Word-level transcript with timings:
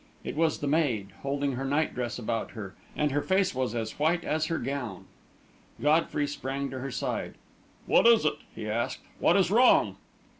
It 0.23 0.35
was 0.35 0.57
the 0.61 0.67
maid, 0.67 1.09
holding 1.21 1.51
her 1.51 1.63
night 1.63 1.93
dress 1.93 2.17
about 2.17 2.53
her; 2.53 2.73
and 2.95 3.11
her 3.11 3.21
face 3.21 3.53
was 3.53 3.75
as 3.75 3.99
white 3.99 4.23
as 4.25 4.47
her 4.47 4.57
gown. 4.57 5.05
Godfrey 5.79 6.25
sprang 6.25 6.71
to 6.71 6.79
her 6.79 6.89
side. 6.89 7.35
"What 7.85 8.07
is 8.07 8.25
it?" 8.25 8.39
he 8.55 8.67
asked. 8.67 9.03
"What 9.19 9.37
is 9.37 9.51
wrong?" 9.51 9.97